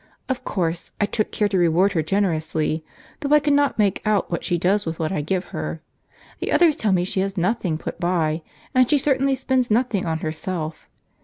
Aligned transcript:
Of 0.27 0.43
course, 0.43 0.91
I 0.99 1.05
took 1.05 1.31
care 1.31 1.47
to 1.47 1.59
reward 1.59 1.91
her 1.91 2.01
generously; 2.01 2.83
though 3.19 3.35
I 3.35 3.39
cannot 3.39 3.77
make 3.77 4.01
out 4.03 4.31
what 4.31 4.43
she 4.43 4.57
does 4.57 4.83
with 4.83 4.97
what 4.97 5.11
I 5.11 5.21
give 5.21 5.45
her. 5.53 5.79
The 6.39 6.51
others 6.51 6.75
tell 6.75 6.91
me 6.91 7.05
she 7.05 7.19
has 7.19 7.37
nothing 7.37 7.77
put 7.77 7.99
by, 7.99 8.41
and 8.73 8.89
she 8.89 8.97
certainly 8.97 9.35
spends 9.35 9.69
nothing 9.69 10.07
on 10.07 10.17
herself. 10.21 10.89